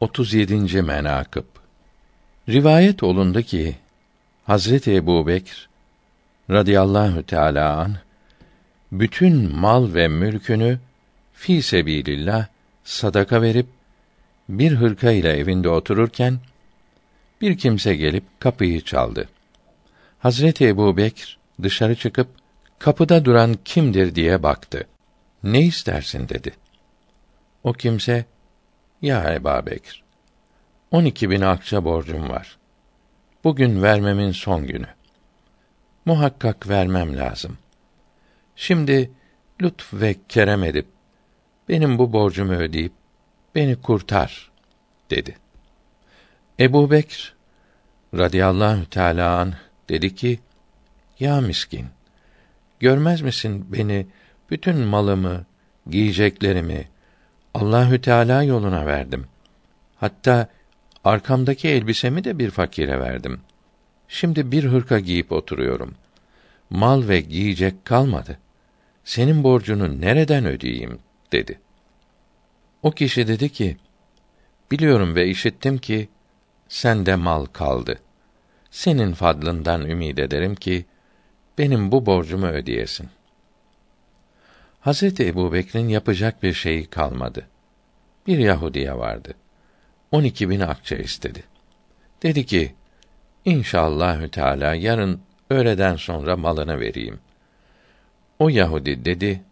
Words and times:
37. 0.00 0.82
menakıb 0.82 1.44
Rivayet 2.48 3.02
olundu 3.02 3.42
ki 3.42 3.76
Hazreti 4.44 4.94
Ebubekr 4.94 5.68
radıyallahu 6.50 7.22
teala 7.22 7.76
an 7.76 7.96
bütün 8.92 9.56
mal 9.56 9.94
ve 9.94 10.08
mülkünü 10.08 10.78
fi 11.32 11.62
sebilillah 11.62 12.46
sadaka 12.84 13.42
verip 13.42 13.66
bir 14.48 14.72
hırka 14.72 15.10
ile 15.10 15.32
evinde 15.32 15.68
otururken 15.68 16.38
bir 17.40 17.58
kimse 17.58 17.96
gelip 17.96 18.40
kapıyı 18.40 18.80
çaldı. 18.80 19.28
Hazreti 20.18 20.66
Ebubekr 20.66 21.38
dışarı 21.62 21.94
çıkıp 21.94 22.28
kapıda 22.78 23.24
duran 23.24 23.56
kimdir 23.64 24.14
diye 24.14 24.42
baktı. 24.42 24.86
Ne 25.42 25.60
istersin 25.62 26.28
dedi. 26.28 26.52
O 27.64 27.72
kimse 27.72 28.24
ya 29.02 29.34
Eba 29.34 29.66
Bekir, 29.66 30.02
on 30.90 31.04
iki 31.04 31.30
bin 31.30 31.40
akça 31.40 31.84
borcum 31.84 32.28
var. 32.28 32.58
Bugün 33.44 33.82
vermemin 33.82 34.32
son 34.32 34.66
günü. 34.66 34.86
Muhakkak 36.04 36.68
vermem 36.68 37.16
lazım. 37.16 37.58
Şimdi 38.56 39.10
lütf 39.62 39.94
ve 39.94 40.16
kerem 40.28 40.64
edip 40.64 40.86
benim 41.68 41.98
bu 41.98 42.12
borcumu 42.12 42.52
ödeyip 42.52 42.92
beni 43.54 43.76
kurtar 43.76 44.50
dedi. 45.10 45.36
Ebu 46.60 46.90
Bekr 46.90 47.34
radıyallahu 48.14 48.90
teâlâ 48.90 49.38
anh 49.38 49.54
dedi 49.88 50.14
ki, 50.14 50.40
Ya 51.20 51.40
miskin, 51.40 51.86
görmez 52.80 53.20
misin 53.20 53.72
beni, 53.72 54.06
bütün 54.50 54.78
malımı, 54.78 55.46
giyeceklerimi, 55.86 56.88
Allahü 57.60 58.00
Teala 58.00 58.42
yoluna 58.42 58.86
verdim. 58.86 59.26
Hatta 59.96 60.48
arkamdaki 61.04 61.68
elbisemi 61.68 62.24
de 62.24 62.38
bir 62.38 62.50
fakire 62.50 63.00
verdim. 63.00 63.40
Şimdi 64.08 64.52
bir 64.52 64.64
hırka 64.64 64.98
giyip 64.98 65.32
oturuyorum. 65.32 65.94
Mal 66.70 67.08
ve 67.08 67.20
giyecek 67.20 67.84
kalmadı. 67.84 68.38
Senin 69.04 69.44
borcunu 69.44 70.00
nereden 70.00 70.46
ödeyeyim?" 70.46 70.98
dedi. 71.32 71.60
O 72.82 72.90
kişi 72.90 73.28
dedi 73.28 73.48
ki: 73.48 73.76
Biliyorum 74.70 75.14
ve 75.14 75.26
işittim 75.28 75.78
ki 75.78 76.08
sende 76.68 77.16
mal 77.16 77.44
kaldı. 77.44 77.98
Senin 78.70 79.12
fadlından 79.12 79.90
ümid 79.90 80.18
ederim 80.18 80.54
ki 80.54 80.84
benim 81.58 81.92
bu 81.92 82.06
borcumu 82.06 82.46
ödeyesin. 82.46 83.08
Hazreti 84.88 85.26
Ebubekir'in 85.26 85.88
yapacak 85.88 86.42
bir 86.42 86.52
şeyi 86.52 86.86
kalmadı. 86.86 87.46
Bir 88.26 88.38
Yahudiye 88.38 88.98
vardı. 88.98 89.34
On 90.12 90.24
iki 90.24 90.50
bin 90.50 90.60
akçe 90.60 90.98
istedi. 90.98 91.42
Dedi 92.22 92.46
ki, 92.46 92.74
İnşallahü 93.44 94.28
Teala 94.28 94.74
yarın 94.74 95.20
öğleden 95.50 95.96
sonra 95.96 96.36
malını 96.36 96.80
vereyim. 96.80 97.20
O 98.38 98.48
Yahudi 98.48 99.04
dedi, 99.04 99.42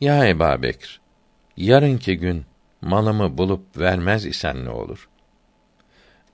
Ya 0.00 0.28
Eba 0.28 0.62
Bekir, 0.62 1.00
yarınki 1.56 2.16
gün 2.16 2.44
malımı 2.82 3.38
bulup 3.38 3.78
vermez 3.78 4.26
isen 4.26 4.64
ne 4.64 4.70
olur? 4.70 5.08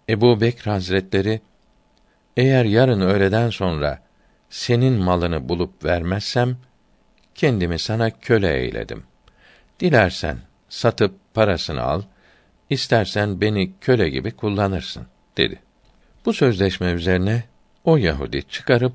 Ebu 0.08 0.40
Bekr 0.40 0.70
Hazretleri, 0.70 1.40
eğer 2.36 2.64
yarın 2.64 3.00
öğleden 3.00 3.50
sonra 3.50 4.02
senin 4.50 4.94
malını 4.94 5.48
bulup 5.48 5.84
vermezsem, 5.84 6.56
kendimi 7.34 7.78
sana 7.78 8.10
köle 8.10 8.56
eyledim. 8.56 9.02
Dilersen 9.80 10.38
satıp 10.68 11.14
parasını 11.34 11.82
al, 11.82 12.02
istersen 12.70 13.40
beni 13.40 13.72
köle 13.80 14.08
gibi 14.08 14.30
kullanırsın 14.30 15.06
dedi. 15.36 15.62
Bu 16.24 16.32
sözleşme 16.32 16.90
üzerine 16.90 17.44
o 17.84 17.96
Yahudi 17.96 18.42
çıkarıp 18.48 18.92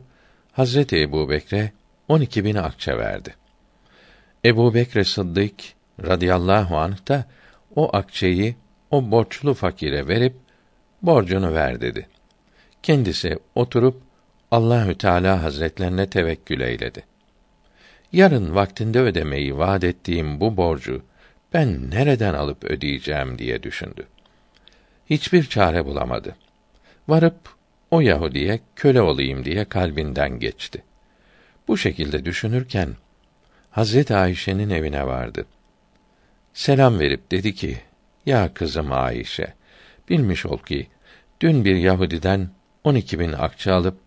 Hazreti 0.51 1.01
Ebu 1.01 1.29
Bekre 1.29 1.71
on 2.07 2.21
iki 2.21 2.45
bin 2.45 2.55
akçe 2.55 2.97
verdi. 2.97 3.35
Ebu 4.45 4.73
Bekre 4.73 5.03
Sıddık 5.03 5.53
radıyallahu 6.03 6.77
anh 6.77 7.07
da 7.07 7.25
o 7.75 7.95
akçeyi 7.95 8.55
o 8.91 9.11
borçlu 9.11 9.53
fakire 9.53 10.07
verip 10.07 10.35
borcunu 11.01 11.53
ver 11.53 11.81
dedi. 11.81 12.07
Kendisi 12.83 13.39
oturup 13.55 14.01
Allahü 14.51 14.97
Teala 14.97 15.43
Hazretlerine 15.43 16.09
tevekkül 16.09 16.61
eyledi. 16.61 17.03
Yarın 18.13 18.55
vaktinde 18.55 18.99
ödemeyi 18.99 19.57
vaad 19.57 19.81
ettiğim 19.81 20.39
bu 20.39 20.57
borcu 20.57 21.01
ben 21.53 21.91
nereden 21.91 22.33
alıp 22.33 22.63
ödeyeceğim 22.63 23.37
diye 23.37 23.63
düşündü. 23.63 24.07
Hiçbir 25.09 25.43
çare 25.43 25.85
bulamadı. 25.85 26.35
Varıp 27.07 27.39
o 27.91 28.01
Yahudiye 28.01 28.59
köle 28.75 29.01
olayım 29.01 29.45
diye 29.45 29.65
kalbinden 29.65 30.39
geçti. 30.39 30.83
Bu 31.67 31.77
şekilde 31.77 32.25
düşünürken 32.25 32.89
Hazret 33.71 34.11
Ayşe'nin 34.11 34.69
evine 34.69 35.07
vardı. 35.07 35.45
Selam 36.53 36.99
verip 36.99 37.31
dedi 37.31 37.55
ki: 37.55 37.77
"Ya 38.25 38.53
kızım 38.53 38.91
Ayşe, 38.91 39.53
bilmiş 40.09 40.45
ol 40.45 40.57
ki 40.57 40.87
dün 41.41 41.65
bir 41.65 41.75
Yahudiden 41.75 42.49
on 42.83 42.95
iki 42.95 43.19
bin 43.19 43.33
akçe 43.33 43.71
alıp 43.71 43.97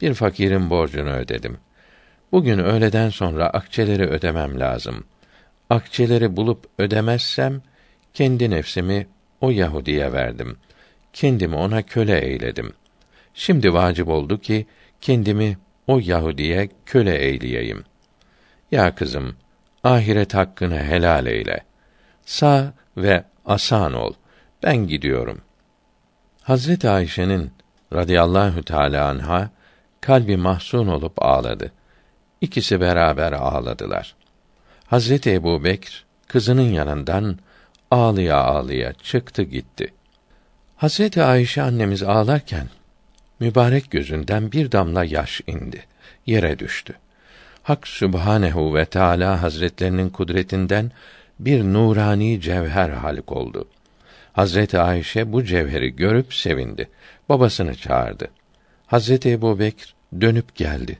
bir 0.00 0.14
fakirin 0.14 0.70
borcunu 0.70 1.10
ödedim. 1.10 1.58
Bugün 2.32 2.58
öğleden 2.58 3.10
sonra 3.10 3.50
akçeleri 3.50 4.06
ödemem 4.06 4.60
lazım. 4.60 5.04
Akçeleri 5.70 6.36
bulup 6.36 6.66
ödemezsem 6.78 7.62
kendi 8.14 8.50
nefsimi 8.50 9.06
o 9.40 9.50
Yahudiye 9.50 10.12
verdim. 10.12 10.56
Kendimi 11.12 11.56
ona 11.56 11.82
köle 11.82 12.18
eyledim. 12.18 12.72
Şimdi 13.34 13.74
vacip 13.74 14.08
oldu 14.08 14.40
ki 14.40 14.66
kendimi 15.00 15.58
o 15.86 15.98
Yahudiye 15.98 16.68
köle 16.86 17.18
eyleyeyim. 17.18 17.84
Ya 18.70 18.94
kızım, 18.94 19.36
ahiret 19.84 20.34
hakkını 20.34 20.78
helal 20.78 21.26
eyle. 21.26 21.60
Sağ 22.24 22.72
ve 22.96 23.24
asan 23.46 23.92
ol. 23.92 24.12
Ben 24.62 24.76
gidiyorum. 24.76 25.40
Hazret 26.42 26.84
Ayşe'nin 26.84 27.50
radıyallahu 27.92 28.62
teala 28.62 29.08
anha 29.08 29.50
kalbi 30.00 30.36
mahzun 30.36 30.86
olup 30.86 31.22
ağladı. 31.22 31.72
İkisi 32.40 32.80
beraber 32.80 33.32
ağladılar. 33.32 34.14
Hazreti 34.86 35.32
Ebu 35.32 35.64
Bekr, 35.64 36.04
kızının 36.28 36.70
yanından 36.72 37.38
ağlıya 37.90 38.36
ağlıya 38.36 38.92
çıktı 38.92 39.42
gitti. 39.42 39.92
Hazreti 40.76 41.22
Ayşe 41.22 41.62
annemiz 41.62 42.02
ağlarken, 42.02 42.68
mübarek 43.40 43.90
gözünden 43.90 44.52
bir 44.52 44.72
damla 44.72 45.04
yaş 45.04 45.40
indi, 45.46 45.84
yere 46.26 46.58
düştü. 46.58 46.94
Hak 47.62 47.88
Sübhanehu 47.88 48.74
ve 48.74 48.84
Teala 48.84 49.42
Hazretlerinin 49.42 50.10
kudretinden 50.10 50.92
bir 51.38 51.64
nurani 51.64 52.40
cevher 52.40 52.90
halik 52.90 53.32
oldu. 53.32 53.68
Hazreti 54.32 54.78
Ayşe 54.78 55.32
bu 55.32 55.44
cevheri 55.44 55.96
görüp 55.96 56.34
sevindi. 56.34 56.88
Babasını 57.28 57.74
çağırdı. 57.74 58.28
Hazreti 58.86 59.30
Ebu 59.30 59.58
Bekr 59.58 59.94
dönüp 60.20 60.56
geldi. 60.56 60.98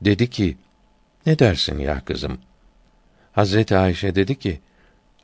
Dedi 0.00 0.30
ki, 0.30 0.56
ne 1.26 1.38
dersin 1.38 1.78
ya 1.78 2.00
kızım? 2.00 2.38
Hazreti 3.32 3.76
Ayşe 3.76 4.14
dedi 4.14 4.38
ki, 4.38 4.60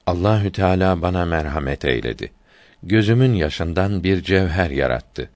Allahü 0.06 0.52
Teala 0.52 1.02
bana 1.02 1.24
merhamet 1.24 1.84
eyledi. 1.84 2.32
Gözümün 2.82 3.34
yaşından 3.34 4.04
bir 4.04 4.22
cevher 4.22 4.70
yarattı. 4.70 5.30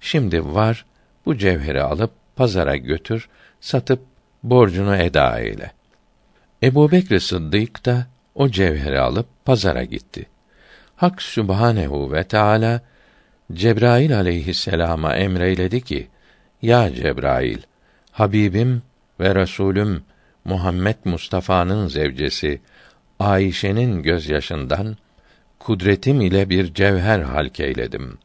Şimdi 0.00 0.54
var, 0.54 0.86
bu 1.26 1.38
cevheri 1.38 1.82
alıp 1.82 2.10
pazara 2.36 2.76
götür, 2.76 3.28
satıp 3.60 4.00
borcunu 4.42 4.96
eda 4.96 5.40
eyle. 5.40 5.72
Ebu 6.62 6.92
Bekr 6.92 7.18
Sıddık 7.18 7.84
da 7.84 8.06
o 8.34 8.48
cevheri 8.48 9.00
alıp 9.00 9.26
pazara 9.44 9.84
gitti. 9.84 10.26
Hak 10.96 11.22
Sübhanehu 11.22 12.12
ve 12.12 12.24
Teala 12.24 12.80
Cebrail 13.52 14.16
aleyhisselama 14.16 15.16
emreyledi 15.16 15.80
ki: 15.80 16.08
Ya 16.62 16.94
Cebrail, 16.94 17.58
Habibim 18.16 18.82
ve 19.20 19.34
Resulüm 19.34 20.02
Muhammed 20.44 20.96
Mustafa'nın 21.04 21.88
zevcesi 21.88 22.60
Ayşe'nin 23.18 24.02
gözyaşından 24.02 24.96
kudretim 25.58 26.20
ile 26.20 26.50
bir 26.50 26.74
cevher 26.74 27.20
halkeyledim. 27.20 28.18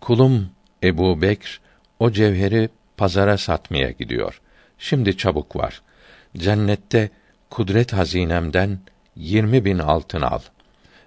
Kulum 0.00 0.50
Ebu 0.82 1.22
Bekr 1.22 1.60
o 1.98 2.10
cevheri 2.10 2.68
pazara 2.96 3.38
satmaya 3.38 3.90
gidiyor. 3.90 4.40
Şimdi 4.78 5.16
çabuk 5.16 5.56
var. 5.56 5.82
Cennette 6.36 7.10
kudret 7.50 7.92
hazinemden 7.92 8.78
yirmi 9.16 9.64
bin 9.64 9.78
altın 9.78 10.22
al. 10.22 10.40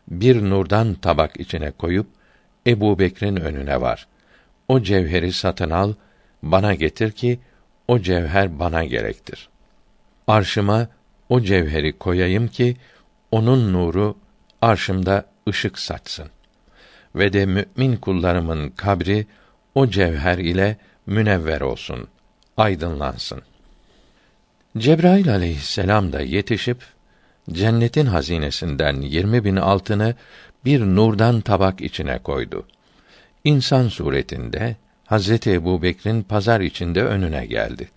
Bir 0.07 0.49
nurdan 0.49 0.93
tabak 0.93 1.39
içine 1.39 1.71
koyup 1.71 2.07
Ebu 2.67 2.99
Bekr'in 2.99 3.35
önüne 3.35 3.81
var. 3.81 4.07
O 4.67 4.81
cevheri 4.81 5.33
satın 5.33 5.69
al, 5.69 5.93
bana 6.43 6.73
getir 6.73 7.11
ki 7.11 7.39
o 7.87 7.99
cevher 7.99 8.59
bana 8.59 8.83
gerektir. 8.83 9.49
Arşıma 10.27 10.87
o 11.29 11.41
cevheri 11.41 11.97
koyayım 11.97 12.47
ki 12.47 12.77
onun 13.31 13.73
nuru 13.73 14.17
arşımda 14.61 15.25
ışık 15.49 15.79
saçsın. 15.79 16.29
ve 17.15 17.33
de 17.33 17.45
mümin 17.45 17.95
kullarımın 17.97 18.69
kabri 18.69 19.27
o 19.75 19.87
cevher 19.87 20.37
ile 20.37 20.77
münevver 21.05 21.61
olsun, 21.61 22.07
aydınlansın. 22.57 23.41
Cebrail 24.77 25.31
aleyhisselam 25.31 26.13
da 26.13 26.21
yetişip 26.21 26.83
cennetin 27.51 28.05
hazinesinden 28.05 29.01
yirmi 29.01 29.43
bin 29.43 29.55
altını 29.55 30.15
bir 30.65 30.81
nurdan 30.81 31.41
tabak 31.41 31.81
içine 31.81 32.19
koydu. 32.19 32.65
İnsan 33.43 33.87
suretinde 33.87 34.75
Hazreti 35.05 35.51
Ebu 35.51 35.81
Bekir'in 35.81 36.23
pazar 36.23 36.61
içinde 36.61 37.03
önüne 37.03 37.45
geldi. 37.45 37.89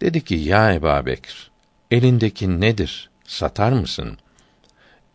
Dedi 0.00 0.24
ki, 0.24 0.34
ya 0.34 0.74
Ebu 0.74 1.06
Bekir, 1.06 1.50
elindeki 1.90 2.60
nedir? 2.60 3.10
Satar 3.24 3.72
mısın? 3.72 4.18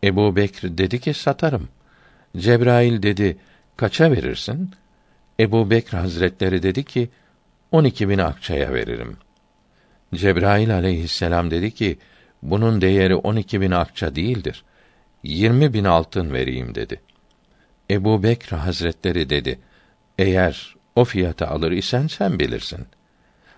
Ebu 0.04 0.36
Bekir 0.36 0.78
dedi 0.78 1.00
ki, 1.00 1.14
satarım. 1.14 1.68
Cebrail 2.36 3.02
dedi, 3.02 3.36
kaça 3.76 4.12
verirsin? 4.12 4.70
Ebu 5.40 5.70
Bekir 5.70 5.98
Hazretleri 5.98 6.62
dedi 6.62 6.84
ki, 6.84 7.10
on 7.72 7.84
iki 7.84 8.08
bin 8.08 8.18
akçaya 8.18 8.74
veririm. 8.74 9.16
Cebrail 10.14 10.74
aleyhisselam 10.74 11.50
dedi 11.50 11.74
ki, 11.74 11.98
bunun 12.42 12.80
değeri 12.80 13.14
on 13.14 13.36
iki 13.36 13.60
bin 13.60 13.70
akça 13.70 14.16
değildir. 14.16 14.64
Yirmi 15.22 15.72
bin 15.72 15.84
altın 15.84 16.32
vereyim 16.32 16.74
dedi. 16.74 17.00
Ebu 17.90 18.22
Bekr 18.22 18.56
Hazretleri 18.56 19.30
dedi, 19.30 19.58
eğer 20.18 20.79
o 21.00 21.04
fiyata 21.04 21.48
alır 21.48 21.72
isen 21.72 22.06
sen 22.06 22.38
bilirsin. 22.38 22.86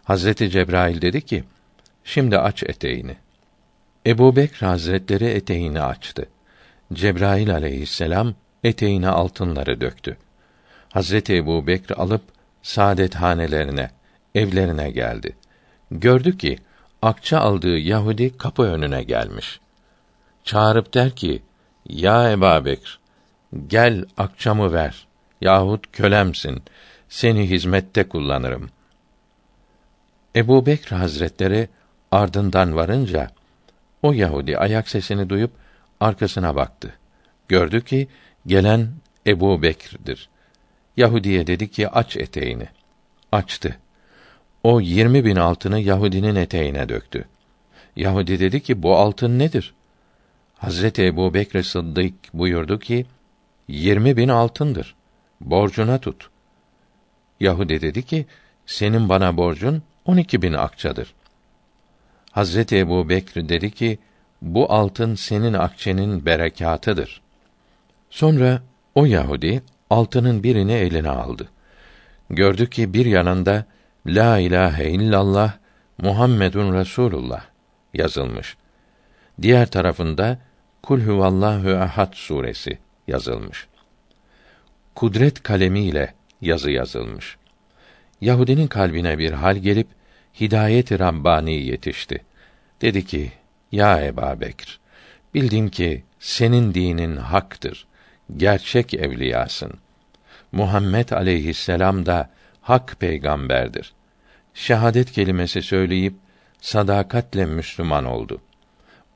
Hazreti 0.05 0.51
Cebrail 0.51 1.03
dedi 1.03 1.21
ki, 1.23 1.45
şimdi 2.05 2.39
aç 2.39 2.63
eteğini. 2.63 3.17
Ebu 4.07 4.37
Bekr 4.37 4.67
Hazretleri 4.67 5.25
eteğini 5.25 5.81
açtı. 5.81 6.29
Cebrail 6.93 7.55
aleyhisselam 7.55 8.35
eteğine 8.65 9.09
altınları 9.09 9.81
döktü. 9.81 10.17
Hazreti 10.89 11.37
Ebu 11.37 11.67
Bekr 11.67 11.93
alıp 11.93 12.23
saadet 12.63 13.15
hanelerine, 13.15 13.91
evlerine 14.35 14.91
geldi. 14.91 15.37
Gördü 15.91 16.39
ki 16.39 16.59
akça 17.03 17.39
aldığı 17.39 17.79
Yahudi 17.79 18.37
kapı 18.37 18.63
önüne 18.63 19.03
gelmiş. 19.03 19.61
Çağırıp 20.45 20.95
der 20.95 21.11
ki: 21.11 21.43
"Ya 21.89 22.31
Ebu 22.31 22.65
Bekr, 22.65 22.99
gel 23.67 24.05
akçamı 24.17 24.73
ver 24.73 25.07
yahut 25.43 25.93
kölemsin. 25.93 26.63
Seni 27.13 27.51
hizmette 27.51 28.09
kullanırım." 28.09 28.71
Ebu 30.37 30.67
Bekr 30.67 30.93
Hazretleri 30.93 31.69
ardından 32.11 32.77
varınca 32.77 33.31
o 34.03 34.13
Yahudi 34.13 34.59
ayak 34.59 34.89
sesini 34.89 35.29
duyup 35.29 35.51
arkasına 36.01 36.57
baktı. 36.57 36.95
Gördü 37.49 37.85
ki 37.85 38.09
gelen 38.47 38.89
Ebu 39.27 39.63
Bekir'dir. 39.63 40.29
Yahudiye 40.97 41.47
dedi 41.47 41.71
ki 41.71 41.89
aç 41.89 42.17
eteğini. 42.17 42.69
Açtı. 43.33 43.79
O 44.63 44.81
yirmi 44.81 45.25
bin 45.25 45.37
altını 45.37 45.81
Yahudinin 45.81 46.35
eteğine 46.35 46.89
döktü. 46.89 47.25
Yahudi 47.97 48.41
dedi 48.41 48.63
ki 48.63 48.83
bu 48.83 48.97
altın 48.97 49.39
nedir? 49.39 49.75
Hazreti 50.59 51.05
Ebu 51.07 51.35
Bekr 51.35 51.63
Sıddık 51.63 52.15
buyurdu 52.35 52.79
ki 52.79 53.07
yirmi 53.69 54.17
bin 54.17 54.29
altındır. 54.29 54.95
Borcuna 55.41 55.99
tut. 55.99 56.32
Yahudi 57.43 57.81
dedi 57.81 58.03
ki 58.03 58.27
senin 58.67 59.09
bana 59.09 59.37
borcun 59.37 59.83
on 60.05 60.17
iki 60.17 60.43
bin 60.43 60.53
akçadır. 60.53 61.15
Hazreti 62.31 62.79
Ebu 62.79 63.09
Bekr 63.09 63.49
dedi 63.49 63.71
ki 63.71 63.99
bu 64.43 64.73
altın 64.73 65.15
senin 65.15 65.53
akçenin 65.53 66.27
berekatıdır. 66.27 67.21
Sonra 68.11 68.63
o 68.95 69.05
Yahudi 69.05 69.63
altının 69.91 70.43
birini 70.43 70.73
eline 70.73 71.09
aldı. 71.09 71.49
Gördü 72.31 72.71
ki 72.71 72.95
bir 72.95 73.07
yanında 73.07 73.65
La 74.07 74.39
ilahe 74.39 74.91
illallah 74.91 75.53
Muhammedun 75.99 76.75
Resulullah 76.75 77.45
yazılmış. 77.95 78.57
Diğer 79.43 79.71
tarafında 79.71 80.39
Kul 80.83 81.01
huvallahu 81.01 81.71
ehad 81.71 82.15
suresi 82.15 82.79
yazılmış. 83.09 83.67
Kudret 84.95 85.43
kalemiyle 85.43 86.15
yazı 86.43 86.71
yazılmış. 86.71 87.37
Yahudinin 88.21 88.67
kalbine 88.67 89.19
bir 89.19 89.33
hal 89.33 89.57
gelip 89.57 89.87
hidayet-i 90.41 90.99
Rabbani 90.99 91.55
yetişti. 91.55 92.25
Dedi 92.81 93.07
ki: 93.07 93.33
Ya 93.73 94.07
Eba 94.07 94.41
Bekr, 94.41 94.81
bildim 95.35 95.69
ki 95.69 96.05
senin 96.21 96.75
dinin 96.75 97.17
haktır. 97.17 97.87
Gerçek 98.37 98.95
evliyasın. 98.95 99.73
Muhammed 100.53 101.11
aleyhisselam 101.11 102.07
da 102.07 102.31
hak 102.61 103.01
peygamberdir. 103.01 103.93
Şehadet 104.55 105.13
kelimesi 105.13 105.63
söyleyip 105.63 106.15
sadakatle 106.61 107.47
Müslüman 107.47 108.05
oldu. 108.05 108.41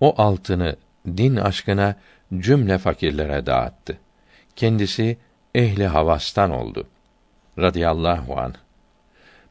O 0.00 0.22
altını 0.22 0.76
din 1.06 1.36
aşkına 1.36 1.94
cümle 2.38 2.78
fakirlere 2.78 3.46
dağıttı. 3.46 3.98
Kendisi 4.56 5.18
ehli 5.54 5.86
havastan 5.86 6.50
oldu. 6.50 6.88
Radıyallahu 7.58 8.38
an. 8.40 8.54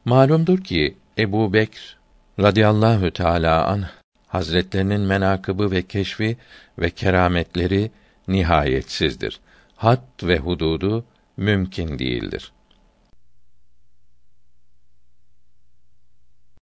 Malumdur 0.04 0.58
ki 0.58 0.96
Ebu 1.18 1.52
Bekr 1.52 1.96
radıyallahu 2.40 3.10
teâlâ 3.10 3.66
an 3.66 3.84
Hazretlerinin 4.26 5.00
menakıbı 5.00 5.70
ve 5.70 5.82
keşfi 5.82 6.36
ve 6.78 6.90
kerametleri 6.90 7.90
nihayetsizdir. 8.28 9.40
Had 9.76 10.02
ve 10.22 10.38
hududu 10.38 11.04
mümkün 11.36 11.98
değildir. 11.98 12.52